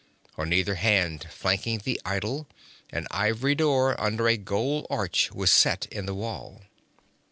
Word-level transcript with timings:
On 0.35 0.51
either 0.51 0.73
hand, 0.73 1.27
flanking 1.29 1.77
the 1.83 2.01
idol, 2.03 2.47
an 2.89 3.05
ivory 3.11 3.53
door 3.53 3.95
under 4.01 4.27
a 4.27 4.35
gold 4.35 4.87
arch 4.89 5.31
was 5.31 5.51
set 5.51 5.85
in 5.91 6.07
the 6.07 6.15
wall. 6.15 6.63